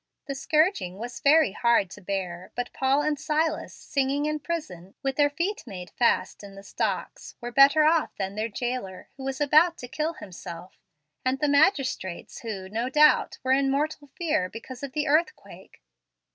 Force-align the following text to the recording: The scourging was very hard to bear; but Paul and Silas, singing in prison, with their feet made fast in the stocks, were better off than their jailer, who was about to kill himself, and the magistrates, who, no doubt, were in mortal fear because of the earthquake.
The 0.25 0.33
scourging 0.33 0.97
was 0.97 1.19
very 1.19 1.51
hard 1.51 1.91
to 1.91 2.01
bear; 2.01 2.51
but 2.55 2.73
Paul 2.73 3.03
and 3.03 3.19
Silas, 3.19 3.75
singing 3.75 4.25
in 4.25 4.39
prison, 4.39 4.95
with 5.03 5.15
their 5.15 5.29
feet 5.29 5.61
made 5.67 5.91
fast 5.91 6.43
in 6.43 6.55
the 6.55 6.63
stocks, 6.63 7.35
were 7.39 7.51
better 7.51 7.83
off 7.83 8.15
than 8.17 8.33
their 8.33 8.49
jailer, 8.49 9.09
who 9.15 9.23
was 9.23 9.39
about 9.39 9.77
to 9.77 9.87
kill 9.87 10.13
himself, 10.13 10.75
and 11.23 11.37
the 11.37 11.47
magistrates, 11.47 12.39
who, 12.39 12.67
no 12.67 12.89
doubt, 12.89 13.37
were 13.43 13.51
in 13.51 13.69
mortal 13.69 14.07
fear 14.07 14.49
because 14.49 14.81
of 14.81 14.93
the 14.93 15.07
earthquake. 15.07 15.83